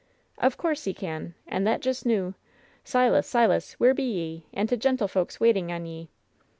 "Of 0.39 0.57
coorse 0.57 0.85
he 0.85 0.95
can, 0.95 1.35
and 1.45 1.63
thet 1.63 1.79
just 1.79 2.07
noo. 2.07 2.33
Silas, 2.83 3.27
Silas, 3.27 3.73
where 3.73 3.93
be 3.93 4.01
ye, 4.03 4.45
and 4.51 4.67
t' 4.67 4.75
gentlefolks 4.75 5.39
waiting 5.39 5.71
on 5.71 5.85
ye 5.85 6.09